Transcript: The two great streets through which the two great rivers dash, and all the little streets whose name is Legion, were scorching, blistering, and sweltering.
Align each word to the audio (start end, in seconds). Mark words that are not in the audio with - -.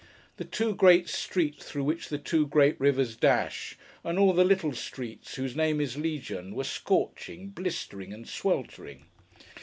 The 0.37 0.45
two 0.45 0.73
great 0.73 1.07
streets 1.09 1.63
through 1.63 1.83
which 1.83 2.09
the 2.09 2.17
two 2.17 2.47
great 2.47 2.75
rivers 2.79 3.15
dash, 3.15 3.77
and 4.03 4.17
all 4.17 4.33
the 4.33 4.43
little 4.43 4.73
streets 4.73 5.35
whose 5.35 5.55
name 5.55 5.79
is 5.79 5.95
Legion, 5.95 6.55
were 6.55 6.63
scorching, 6.63 7.49
blistering, 7.49 8.11
and 8.11 8.27
sweltering. 8.27 9.05